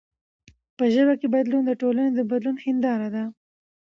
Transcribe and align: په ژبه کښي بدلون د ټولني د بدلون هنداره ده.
په 0.77 0.83
ژبه 0.93 1.13
کښي 1.19 1.27
بدلون 1.35 1.63
د 1.65 1.71
ټولني 1.81 2.09
د 2.13 2.19
بدلون 2.31 2.55
هنداره 2.65 3.07
ده. 3.15 3.23